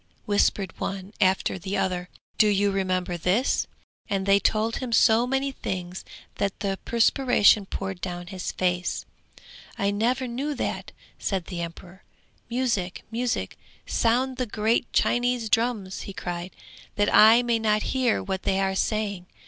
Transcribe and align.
whispered 0.25 0.73
one 0.79 1.13
after 1.21 1.59
the 1.59 1.77
other; 1.77 2.09
'Do 2.39 2.47
you 2.47 2.71
remember 2.71 3.17
this?' 3.17 3.67
and 4.09 4.25
they 4.25 4.39
told 4.39 4.77
him 4.77 4.91
so 4.91 5.27
many 5.27 5.51
things 5.51 6.03
that 6.37 6.59
the 6.61 6.79
perspiration 6.85 7.67
poured 7.67 8.01
down 8.01 8.25
his 8.25 8.51
face. 8.51 9.05
'I 9.77 9.91
never 9.91 10.25
knew 10.27 10.55
that,' 10.55 10.91
said 11.19 11.45
the 11.45 11.61
emperor. 11.61 12.01
'Music, 12.49 13.03
music, 13.11 13.55
sound 13.85 14.37
the 14.37 14.47
great 14.47 14.91
Chinese 14.91 15.49
drums!' 15.51 16.01
he 16.01 16.13
cried, 16.13 16.49
'that 16.95 17.13
I 17.13 17.43
may 17.43 17.59
not 17.59 17.83
hear 17.93 18.23
what 18.23 18.41
they 18.41 18.59
are 18.59 18.73
saying.' 18.73 19.27